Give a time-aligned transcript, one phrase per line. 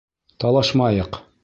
[0.43, 1.25] Талашмайыҡ.